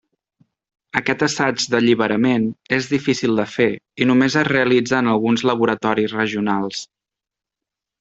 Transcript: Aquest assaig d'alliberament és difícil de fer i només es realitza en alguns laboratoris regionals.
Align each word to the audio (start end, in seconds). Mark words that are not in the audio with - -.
Aquest 1.01 1.25
assaig 1.27 1.65
d'alliberament 1.73 2.49
és 2.79 2.89
difícil 2.95 3.37
de 3.43 3.47
fer 3.59 3.69
i 4.05 4.11
només 4.15 4.41
es 4.45 4.51
realitza 4.53 5.01
en 5.05 5.15
alguns 5.17 5.49
laboratoris 5.53 6.21
regionals. 6.23 6.87